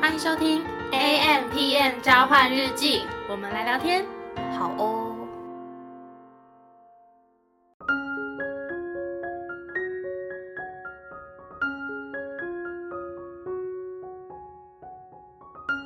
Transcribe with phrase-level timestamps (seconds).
[0.00, 4.04] 欢迎收听 A M P M 交换日记，我们来聊天。
[4.58, 5.14] 好哦。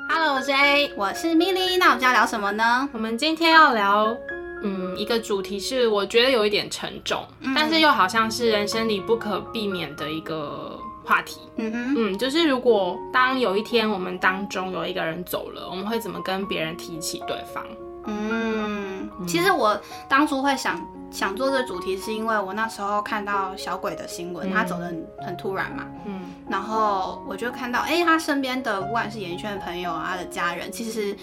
[0.09, 2.89] Hello，我是 A，我是 Milly，那我们要聊什么呢？
[2.93, 4.17] 我们今天要聊，
[4.63, 10.79] 嗯，一个主题是我觉得有一点沉重，但是又好像是人生里不可避免的一个
[11.11, 11.41] 话题。
[11.57, 17.67] 嗯哼，嗯，就是如果当有一天我们当中有一个人走了，我们会怎么跟别人提起对方？
[18.05, 19.79] 嗯，其实我
[20.09, 26.21] 当初会想想做这主题，是因为我那时候看到小鬼的新闻，他走的很很突然嘛，嗯。
[26.49, 31.17] 然后我就看到，哎、他身边的不管是演艺圈的朋友啊，他的家人，其实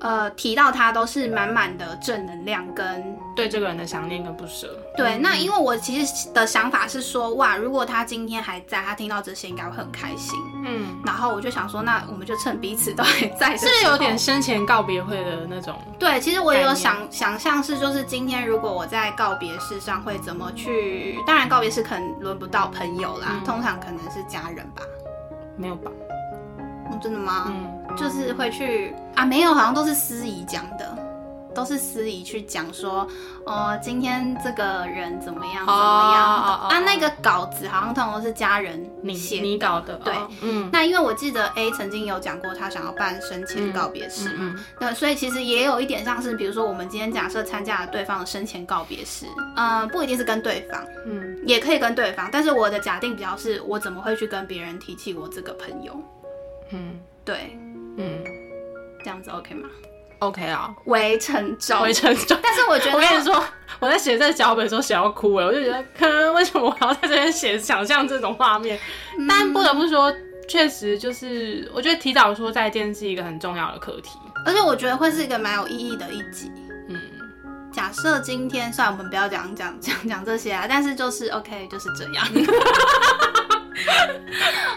[0.00, 4.78] 呃提到他都是满满的正能量跟对这个人的想念跟不舍。
[4.96, 5.18] 对。
[5.18, 10.38] 那因为我其实的想法是说，哇，如果他今天还在，他听到这些应该会很开心。
[10.64, 15.74] 嗯，然后我就想说，那我们就趁彼此都还在是不是有点生前告别会的那种？
[15.98, 24.82] 对，其实我也有想想象是，就是今天如果我在告别式上会怎么去，当然告别式可能轮不到朋友啦，嗯通常可能是家人吧。
[25.56, 25.90] 没有吧？
[26.90, 27.44] 哦，真的吗？
[27.48, 30.96] 嗯，就是会去啊，没有，好像都是司仪讲的，
[31.54, 33.06] 都是司仪去讲说，
[33.46, 36.52] 哦，今天这个人怎么样怎么样的。
[36.52, 51.38] 哦哦哦啊，那个稿子好像通常都是家人你写你搞的，对哦嗯，那因为我记得 A 曾经有讲过，他想要办生前告别式嘛，嗯对，所以其实也有一点像是，比如说我们今天假设参加了对方的生前告别式，嗯、不一定是跟对方，嗯。
[51.46, 55.96] 也可以跟对方，但是我的假定比较是我怎么会去跟别人提起我这个朋友，
[56.70, 56.98] 嗯。
[57.26, 57.56] 对，
[57.96, 58.22] 嗯
[59.04, 59.68] 这样子 OK 吗
[60.20, 62.38] ？，OK 啊，为沉重，回沉重。
[62.42, 63.44] 但是我觉得，我跟你说，
[63.80, 68.78] 我在写这个脚本的时候写到哭了，我就觉得，哼，为什么我要在这边写想象这种画面？
[69.18, 70.12] 嗯但不得不说，
[70.48, 74.18] 确实就是我觉得提早说再见是一个很重要的课题。
[74.46, 76.50] 而且我觉得会是一个蛮有意义的一集。
[76.88, 77.00] 嗯，
[77.72, 82.24] 假设今天，算，我们不要讲讲讲讲这些啊，但是就是 OK，就是这样。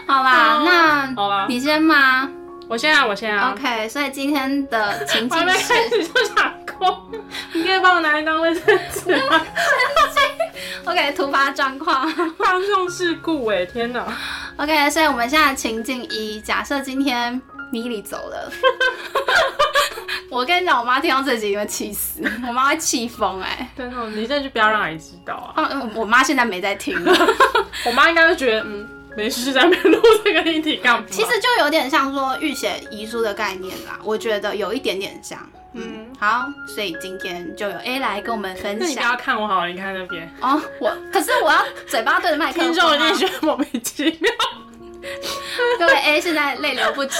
[0.06, 2.30] 好啦，那好啦，你先吗？
[2.68, 3.52] 我先啊，我先啊。
[3.52, 6.84] OK，所以今天的情境是开始就想哭，
[7.54, 8.62] 你可以帮我拿一张卫生
[8.92, 9.40] 纸吗？
[10.84, 12.06] OK 突发状况。
[12.36, 14.04] 放送事故哎、天哪
[14.58, 17.40] ！OK，所以我们现在情境一，假设今天
[17.72, 18.52] 米莉走了，
[20.30, 23.70] 我跟你讲，我妈听到这集会气死，我妈会气疯哎。
[23.76, 25.68] 真的，你这就不要让阿姨知道啊。
[25.72, 27.14] 嗯，我妈现在没在听了。
[27.86, 31.04] 我妈应该会觉得，嗯，没事，在那边录这个议题干嘛？
[31.10, 35.36] 其实就有点像说预写遗书的概念啦，我觉得有一点点像。
[35.72, 40.62] 嗯，好，所以今天就有 A 来跟我们分享你不要看我好了，你看那边，哦。
[40.80, 44.32] 我可是我要嘴巴对着麦克风、听众一定啊，觉得莫名其妙，
[45.80, 47.18] 各位 A 现在泪流不止。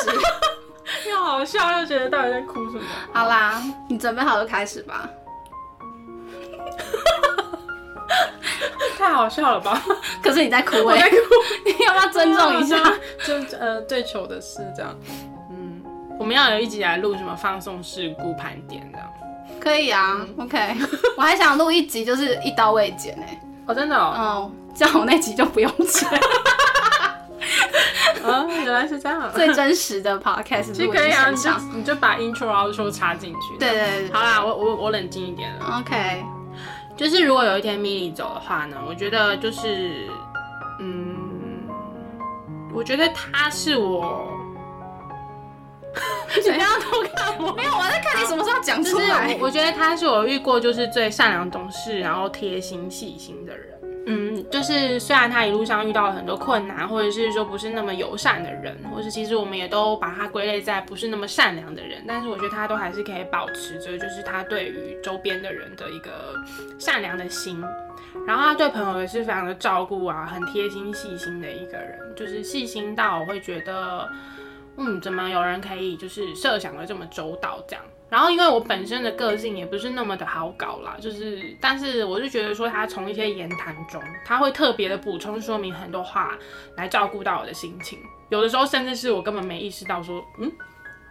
[1.11, 2.85] 又好笑，又觉得到底在哭什么？
[3.13, 3.61] 好啦，
[3.91, 5.07] 你准备好就开始吧。
[9.09, 9.83] 太好笑了吧？
[10.23, 11.17] 可是你在哭哎、我在哭，
[11.65, 12.77] 你要不要尊重一下？
[13.27, 14.95] 就呃最糗的事这样。
[15.51, 15.83] 嗯，
[16.21, 19.09] 我们要有一集来录什么放送事故盘点这样。
[19.59, 20.59] 可以啊，OK。
[21.17, 26.07] 我还想录一集，就是一刀未剪哎、哦，真的哦，哦，这样我那集就不用剪，
[28.23, 29.33] 哦，原来是这样。
[29.35, 31.51] 最真实的 podcast 实可以啊，你就。
[31.75, 33.57] 你就把 intro outro 插进去。
[33.59, 35.79] 对对对好啦，我我我冷静一点了。
[35.81, 36.23] ，OK。
[36.99, 40.09] 就是如果有一天米莉走的话呢，我觉得就是，
[40.81, 41.65] 嗯，
[42.75, 44.29] 我觉得他是我，
[46.35, 47.53] 你不要偷看我。
[47.57, 53.79] 没有，我在看你什么时候讲就是我，我觉得他是我遇过就是最善良、懂事，然后贴心、细心的人。
[54.07, 66.35] 嗯，就是虽然他一路上遇到了很多困难，或者是说不是那么友善的人，或是其实我们也都把他归类在不是那么善良的人，但是我觉得他都还是可以保持着，就是他对于周边的人的一个
[66.79, 67.63] 善良的心。
[68.27, 74.09] 然后他对朋友也是非常的照顾啊，很贴心细心的一个人，就是细心到我会觉得，
[74.79, 77.85] 嗯，怎么有人可以就是设想的这么周到这样。
[78.09, 86.39] 然后因为我本身的个性也不是那么的好搞啦，就是，但是我就觉得说他从一些言谈中，他会特别的补充说明很多话，
[86.77, 87.99] 来照顾到我的心情。
[88.31, 90.51] 有的时候甚至是我根本没意识到说，嗯，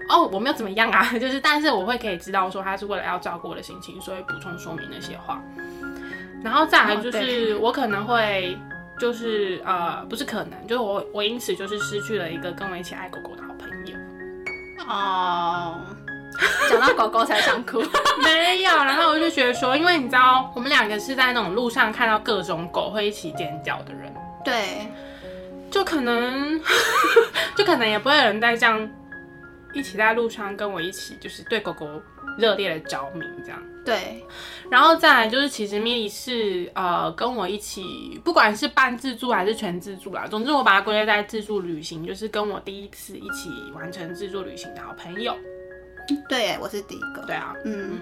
[0.09, 5.39] 哦，我没有怎么样啊， 就是，但是我会可以知道说他是为了要照顾我的心情，所以补充说明那些话。
[6.43, 8.57] 然后再来就哦是我可能会
[8.99, 13.95] 就是呃，不是可能，就是我我因此就是失去了一个跟我一起爱狗狗的好朋友。
[14.87, 15.79] 哦，
[16.69, 17.81] 讲到狗狗才想哭。
[18.23, 24.13] 没有，然后我就觉得说，因为你知道，我们两个是在那种路上看到各种狗会一起尖叫的人，
[24.43, 24.87] 对，
[25.69, 26.59] 就可能，
[27.55, 28.89] 就可能也不会有人再这样
[29.77, 32.01] 一起在路上跟我一起，就是对狗狗
[32.37, 33.61] 热烈的着迷这样。
[33.85, 34.25] 对，
[34.69, 45.37] 然后再来就是，其实米莉是呃跟我一起，不管是半自助还是全自助啦，总之我把它归类在自助旅行，就是跟我第一次一起完成自助旅行的好朋友。
[46.27, 47.23] 对，我是第一个。
[47.27, 47.99] 对啊，嗯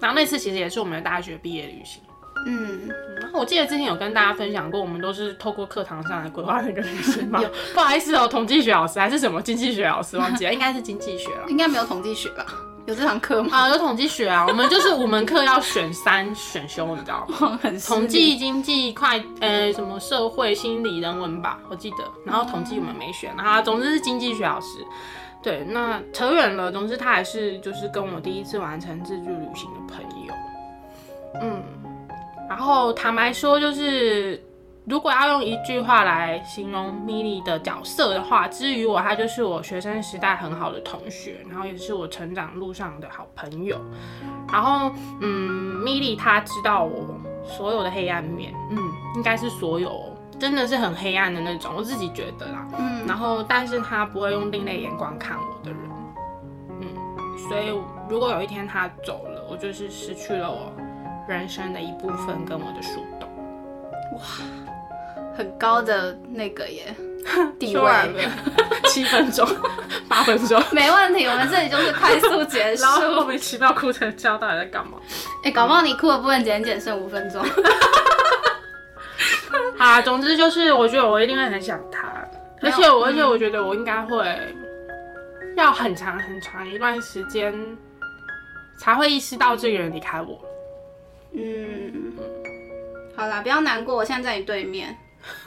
[0.00, 2.02] 然后那次其实也是我们的大学毕业旅行。
[2.46, 2.88] 嗯，
[3.20, 7.40] 然后我记得之前有跟大家分享过，我们都是透过课堂上来规划那个旅行嘛。
[7.74, 11.44] 不好意思哦，统计学老师还是什么经济学老师忘记了， 应该是经济学了。
[11.48, 12.44] 应该没有统计学吧？
[12.86, 13.48] 有这堂课吗？
[13.50, 17.58] 啊，有统计学啊，我们就是五门课要选三选修，你知道吗？
[17.86, 21.96] 统计、经济、会呃什么社会、心理、人文吧，我记得。
[22.26, 24.84] 然后统计我们没选，然后总之是经济学老师。
[25.42, 30.34] 对，那扯远了，总之他还是就是跟我第一次完成自助旅行的朋友。
[31.42, 31.62] 嗯，
[32.54, 34.40] 然后坦白说，就是
[34.86, 43.76] 如果要用一句话来形容米莉的角色的话，至于我，他就是我学生时代很好的同学，然后也是我成长路上的好朋友。
[44.52, 48.78] 然后，嗯，米莉她知道我所有的黑暗面，嗯，
[49.16, 52.68] 应该是所有哦，真的是很黑暗的那种，我自己觉得啦。
[52.78, 55.80] 嗯然后，但是她不会用另类眼光看我的人，
[56.80, 56.86] 嗯，
[57.48, 57.76] 所以
[58.08, 60.72] 如果有一天她走了，我就是失去了我
[61.28, 63.28] 人生的一部分跟我的树洞。
[64.16, 64.20] 哇
[65.36, 66.94] 很高的那个耶
[67.58, 68.30] 地说完位，了，
[68.86, 69.44] 七分钟，
[70.08, 71.24] 八分钟，没问题。
[71.26, 72.92] 我们这里就是快速结束然。
[72.92, 74.98] 后莫名其妙哭成这样，到底在干嘛？
[75.42, 77.42] 哎、搞不好你哭的部分减减剩五分钟。
[79.76, 82.12] 好啊，总之就是，我觉得我一定会很想他，
[82.62, 84.54] 而且我，而且嗯我觉得我应该会
[85.56, 87.52] 要很长很长一段时间
[88.78, 90.40] 才会意识到这个人离开我。
[91.36, 92.12] 嗯，
[93.16, 94.96] 好啦，不要难过，我现在在你对面。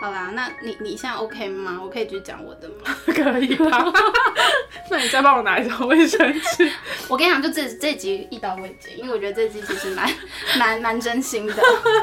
[0.00, 1.78] 好啦，那你你现在 OK 吗？
[1.80, 2.74] 我可以继续讲我的吗？
[3.06, 3.92] 可以吧？
[4.90, 6.68] 那你再帮我拿一张卫生纸。
[7.08, 10.10] 我跟你讲，就这这集一刀未剪，因为我觉得这集其实蛮
[10.58, 11.54] 蛮蛮真心的，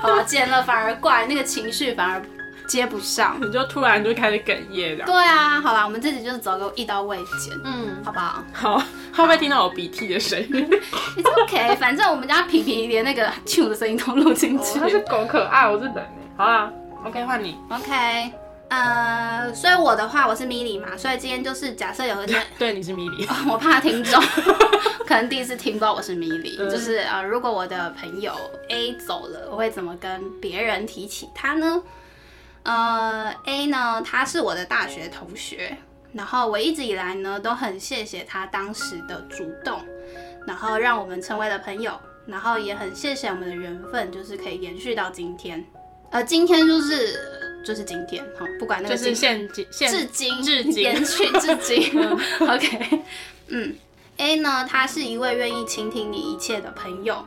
[0.02, 0.24] 好吧？
[0.24, 2.22] 剪了反而怪，那个情绪反而
[2.70, 3.36] 接不上。
[3.42, 5.06] 你就突然就开始哽咽这样。
[5.06, 10.70] 对啊，好啦，我们这集就是走个一刀未剪，嗯，好不好好，会不会听到我鼻涕的声音？？
[11.18, 14.80] It's OK，反正我们家皮皮连那个啾的声音都录进去。
[14.80, 16.72] 它是狗可爱，我是人欸好啦
[17.04, 17.58] ，OK，换你。
[17.70, 18.32] OK，
[18.70, 23.28] 呃，所以我的话我是米莉嘛，所以今天就是假设有一天， 对，你是米莉。
[23.50, 24.22] 我怕听众
[25.06, 28.32] 可能第一次听不到我是米莉，嗯就是呃，如果我的朋友
[28.70, 31.82] A 走了，我会怎么跟别人提起他呢？
[32.70, 35.76] 呃，A 呢，他是我的大学同学，
[36.14, 39.82] 然后我一直以来呢都很谢谢他当时的主动，
[40.46, 45.66] 然后让我们成为了朋友，然后也很谢谢我们的缘分，就是可以延续到今天。
[46.12, 47.20] 呃，今天就是
[47.66, 52.00] 就是今天，好，不管那个就是现今现至今，至今延续至今。
[52.48, 53.02] OK，
[53.48, 53.76] 嗯
[54.18, 57.26] ，A 呢，他是一位愿意倾听你一切的朋友。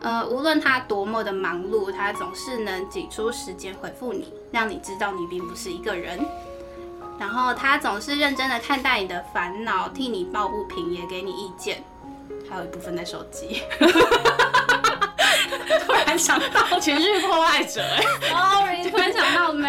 [0.00, 6.24] 呃，无论他多么的忙碌，他总是能挤出时间回复你，让你知道你并不是一个人。
[7.18, 11.82] 然后他总是认真的看待你的烦恼，替你抱不平，也给你意见。
[12.48, 13.62] 还有一部分在手机。
[15.84, 17.82] 突然想到， 情绪破坏者。
[17.82, 19.68] 哎 Sorry，突然想到没？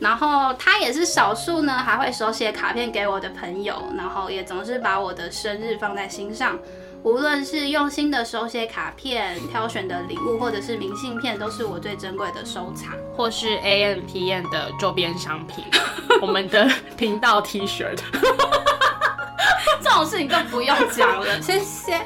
[0.00, 6.58] 然后他也是少数呢，还会手写卡片给我的朋友，然后也总是把我的生日放在心上。
[7.04, 12.92] 无论是用心的手写卡片、挑选的礼物，或者是明信片，都是我最珍贵的收藏。
[13.16, 15.64] 或是 A N P N 的周边商品，
[16.22, 18.02] 我们的频道 T 恤的。
[19.82, 22.00] 这种事情更不用讲了， 谢谢。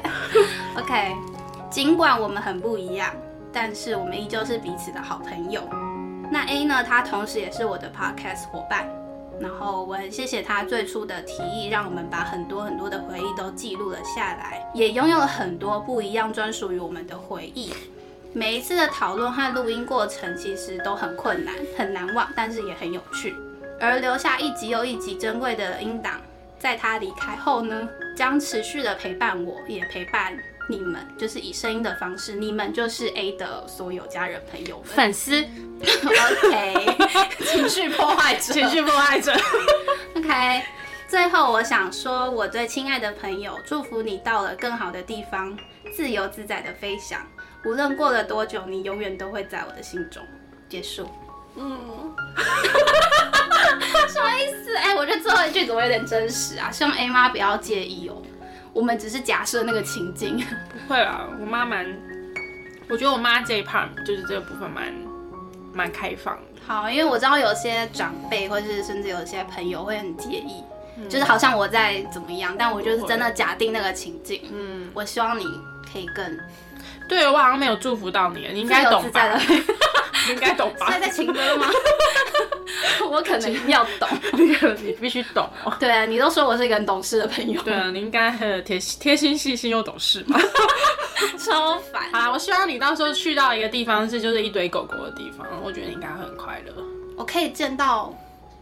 [0.75, 1.15] OK，
[1.69, 3.13] 尽管我们很不一样，
[3.53, 5.61] 但是我们依旧是彼此的好朋友。
[6.31, 6.83] 那 A 呢？
[6.83, 8.85] 他同时也是我的 Podcast 伙伴，
[9.39, 17.73] 然后我很谢谢他最初的提议，让我们把很多很多的回忆都记录了下来，也拥有了很多不一样专属于我们的回忆。
[18.33, 23.35] 每一次的讨论和录音过程其实都很困难、很难忘，但是也很有趣。
[23.79, 26.19] 而留下一集又一集珍贵的音档，
[26.59, 30.37] 在他离开后呢，将持续的陪伴我，也陪伴
[30.67, 34.85] 你们，就是以声音的方式，你们就是 A 的所有家人朋友们。
[34.85, 35.41] 粉丝
[35.79, 36.97] OK，
[37.45, 38.53] 情绪破坏者。
[38.53, 39.33] 情绪破坏者。
[40.15, 40.61] OK，
[41.07, 45.57] 最后我想说，我最亲爱的朋友，祝福你到了更好的地方，
[45.93, 47.21] 自由自在的飞翔。
[47.65, 50.21] 无论过了多久，你永远都会在我的心中。
[50.69, 51.09] 结束。
[51.55, 52.13] 嗯，
[54.07, 54.75] 什么意思？
[54.75, 56.69] 哎、我觉得最后一句怎么有点真实啊？
[56.69, 58.21] 希望 A 妈不要介意哦。
[58.77, 60.37] 我们只是假设那个情境。
[60.71, 61.83] 不会啦，我妈蛮，
[62.87, 64.93] 我觉得我妈这一 part 就是这个部分蛮
[65.73, 66.61] 蛮开放的。
[66.67, 70.63] 好，因为我知道有些长辈或是甚至有些朋友会很介意，
[71.09, 74.43] 就是好像我在怎么样，但我就是真的假定那个情境。
[74.53, 75.43] 嗯，我希望你
[75.91, 76.37] 可以更
[77.09, 79.41] 对我好像没有祝福到你，你应该懂吧？
[80.27, 80.91] 你应该 懂吧？
[80.91, 81.67] 现在在情歌吗？
[83.09, 85.73] 我可能要懂，那 个你必须懂哦。
[85.79, 87.61] 对啊，你都说我是一个很懂事的朋友。
[87.63, 90.39] 对啊，你应该很贴贴心、细心又懂事嘛。
[91.37, 92.03] 超烦。
[92.11, 96.73] 好啦，我希望你到时候去到一个地方是就是一堆狗狗的地方，我觉得你应该会很快乐。
[97.15, 98.13] 我可以见到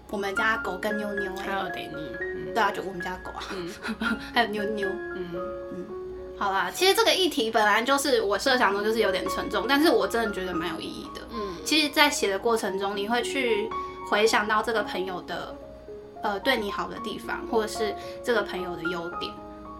[0.09, 2.53] 我们家狗跟妞妞，还有 Danny。
[2.53, 4.87] 对啊，就我们家狗啊，还有妞妞。
[4.87, 5.29] 嗯
[5.73, 5.85] 嗯。
[6.37, 11.21] 好啦，其实这个议题本来就是我设想中就是有点沉重，但是我真的觉得蛮有意义的。
[11.31, 13.69] 嗯，其实，在写的过程中，你会去
[14.09, 15.55] 回想到这个朋友的，
[16.21, 19.31] 呃，对你好的地方，或者是这个朋友的优点，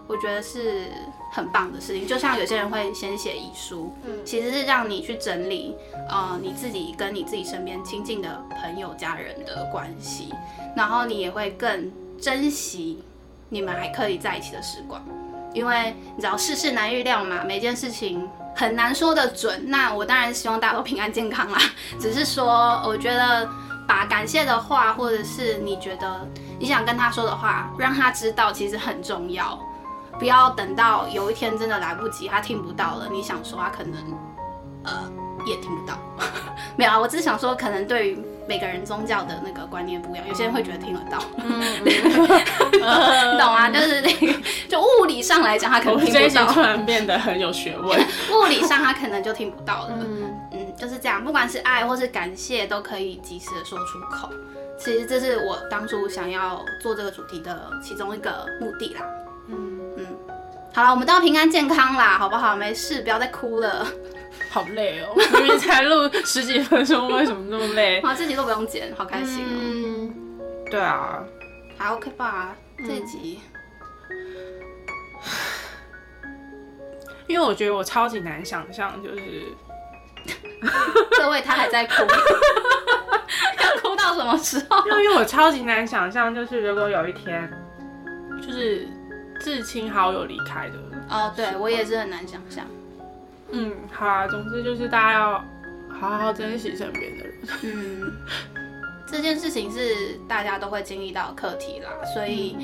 [0.06, 0.84] 我觉得是
[1.30, 2.06] 很棒的事情。
[2.06, 5.74] 就像有些人会先写遗书，嗯，其实是让你去整理，
[6.08, 10.32] 呃，你自己跟你自己身边亲近的朋友、家人的关系，
[10.74, 13.02] 然后你也会更珍惜
[13.50, 15.02] 你们还可以在一起的时光。
[15.56, 19.70] 因为你知道世事难预料嘛，每件事情很难说的准。
[19.70, 21.58] 那我当然希望大家都平安健康啦。
[21.98, 23.48] 只是说，我觉得
[23.88, 29.58] 把感谢的话，或者是你觉得你想跟他说的话，让他知道，其实很重要。
[30.18, 33.94] 不要等到有一天真的来不及，他听不到了，你想说他可能
[34.84, 35.10] 呃
[35.46, 35.98] 也听不到。
[36.76, 38.22] 没有啊，我只是想说，可能对于。
[38.48, 41.18] 每个人宗教的那个观念不一样，有些人会觉得听得到，
[45.26, 46.46] 上来讲，他可能听不到。
[46.52, 48.00] 突然变得很有学问。
[48.32, 49.98] 物理上他可能就听不到了。
[50.00, 54.30] 嗯嗯，就是这样，不管是爱或是感谢，都可以及时的说出口。
[54.78, 59.00] 其实这是我当初想要做这个主题的其中一个目的啦。
[59.48, 60.06] 嗯嗯，
[60.74, 62.54] 好了，我们都要平安健康啦，好不好？
[62.54, 63.86] 没事，不要再哭了。
[64.50, 68.00] 好累哦，明明才录十几分钟，为什么那么累？
[68.04, 69.48] 啊，这集都不用剪，好开心哦。
[69.50, 70.14] 嗯，
[70.70, 71.22] 对啊，
[71.78, 72.54] 还 OK 吧？
[72.78, 73.40] 这集，
[77.28, 79.44] 因为我觉得我超级难想象，就是
[81.18, 81.92] 各位他还在哭，
[83.62, 84.86] 要哭到什么时候？
[84.88, 87.50] 因为我超级难想象，就是如果有一天，
[88.40, 88.86] 就是
[89.40, 90.74] 至亲好友离开的。
[91.08, 92.64] 哦，对我也是很难想象。
[93.50, 95.44] 嗯，好啊，总之就是大家要
[95.88, 97.34] 好好珍惜身边的人。
[97.62, 98.12] 嗯，
[99.06, 102.56] 这件事情是大家都会经历到课题啦，所以，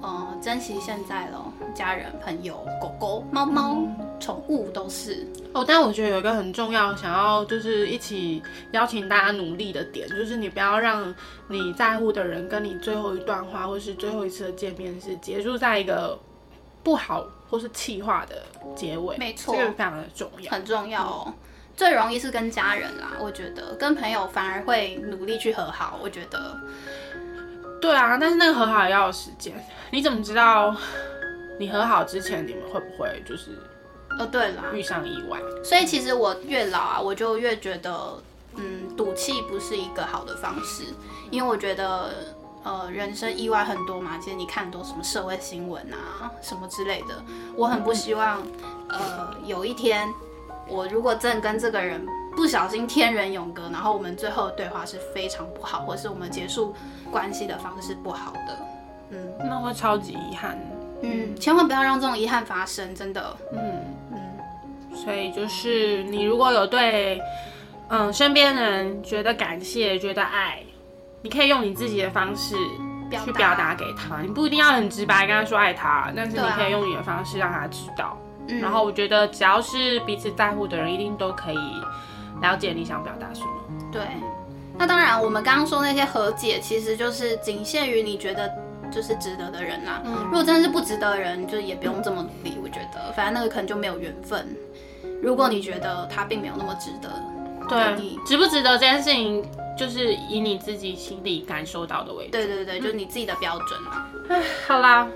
[0.00, 3.82] 呃，珍惜现在咯，家人、朋友、狗狗、猫猫、
[4.18, 5.64] 宠物都是哦。
[5.66, 8.42] 但我觉得有一个很重要，想要就是一起
[8.72, 11.14] 邀请大家努力的点，就是你不要让
[11.48, 16.18] 你在乎的人跟你最后一段话，或是最后一次的见面是结束在一个
[16.82, 17.26] 不好。
[17.50, 18.44] 或是气化的
[18.76, 21.34] 结尾，没错，这个非常的重要，很重要哦。
[21.76, 25.98] 最容易是跟家人啦，我觉得跟朋友反而会努力去和好。
[26.02, 26.56] 我觉得，
[27.80, 29.54] 对啊，但是那个和好也要有时间。
[29.90, 30.74] 你怎么知道
[31.58, 33.58] 你和好之前你们会不会就是，
[34.18, 35.38] 哦，对了，遇上意外？
[35.64, 38.22] 所以其实我越老啊，我就越觉得，
[38.56, 40.84] 嗯，赌气不是一个好的方式，
[41.30, 42.10] 因为我觉得。
[42.62, 47.24] 呃，人生意外很多嘛，其实你看很多什么社会新闻啊，什么之类的，
[47.56, 48.42] 我很不希望，
[48.90, 50.06] 呃，有一天
[50.70, 56.74] 我如果真的跟这个人不小心天人永隔，然后我们最后的对话是非常不好，或是我们结束
[57.10, 58.58] 关系的方式不好的，
[59.10, 60.58] 嗯，那会超级遗憾，
[61.02, 63.60] 嗯，千万不要让这种遗憾发生，真的，嗯。
[64.12, 67.20] 嗯，所以就是你如果有对，
[67.88, 70.62] 嗯，身边人觉得感谢，觉得爱。
[71.22, 72.56] 你可以用你自己的方式
[73.24, 78.16] 去表达给他，你不一定要很直白跟他说爱他，但是你可以用你的方式让他知道。
[78.60, 81.58] 然后我觉得只要是彼此在乎的人，一定都可以
[82.42, 83.50] 了解你想表达什么。
[83.92, 84.02] 对，
[84.78, 88.50] 那当然，我们刚刚说那些和解，其实就是仅限于你觉得
[88.90, 90.02] 就是值得的人啦。
[90.04, 92.56] 嗯如果真的是不值得的人，就也不用这么努力。
[92.62, 94.48] 我觉得，反正那个可能就没有缘分。
[95.22, 97.08] 如果你觉得他并没有那么值得，
[97.68, 99.44] 对，值不值得这件事情？
[99.78, 102.32] 就是以你自己心里感受到的为主。
[102.32, 104.10] 对对对，就是你自己的标准啊。
[104.28, 105.08] 哎，好啦，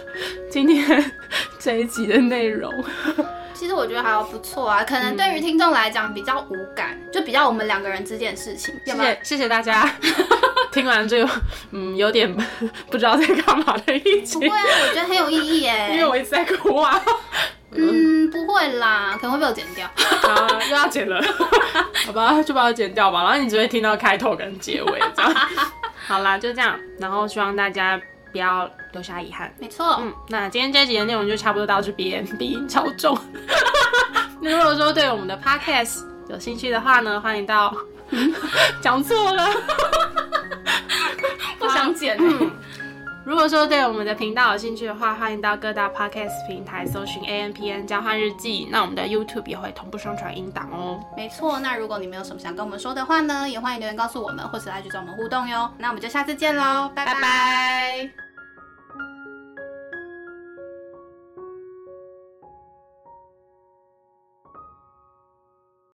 [0.50, 1.12] 今天
[1.60, 2.72] 这一集的内容，
[3.52, 4.82] 其实我觉得还不错啊。
[4.82, 8.74] 可能对于听众来讲比较无感，就比较我们两个人之间的事情。
[8.86, 9.86] 谢谢谢谢大家，
[10.72, 11.30] 听完这个
[11.72, 12.34] 嗯有点
[12.90, 14.34] 不知道在干嘛的一集。
[14.36, 15.90] 不会啊，我觉得很有意义耶。
[15.92, 17.00] 因为我一直在哭啊。
[17.72, 19.86] 嗯，不会啦，可能会被我剪掉。
[19.86, 21.22] 啊，又要剪了，
[22.06, 23.22] 好吧，就把它剪掉吧。
[23.22, 25.32] 然后你只会听到开头跟结尾这样。
[26.08, 26.76] 好啦，就这样。
[26.98, 28.00] 然后希望大家
[28.32, 29.52] 不要留下遗憾。
[29.58, 29.96] 没错。
[30.00, 33.18] 嗯，那今天这集的内容就差不多到这边， 鼻音超重。
[34.42, 37.74] 那如果说对我们的 podcast 有兴趣的话呢，欢迎到。
[38.82, 39.48] 讲错了。
[41.58, 42.18] 不想剪。
[43.30, 48.66] 如果说对我们的频道有兴趣的话，欢迎到各大 podcast 平台搜寻 A N P N 交换日记。
[48.72, 51.00] 那我们的 YouTube 也会同步上传音档哦。
[51.16, 55.70] 没错，那如果你们有什么想跟我们说的话呢，也欢迎留言告诉我们，或是来去找我们互动哟。
[55.78, 58.29] 那我们就下次见喽，拜拜。